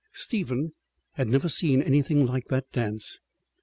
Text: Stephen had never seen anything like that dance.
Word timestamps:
Stephen 0.13 0.73
had 1.11 1.27
never 1.27 1.47
seen 1.47 1.79
anything 1.79 2.25
like 2.25 2.47
that 2.47 2.65
dance. 2.71 3.19